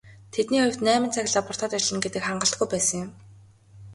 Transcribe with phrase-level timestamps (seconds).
[0.33, 3.11] Тэдний хувьд найман цаг лабораторид ажиллана гэдэг хангалтгүй байсан юм.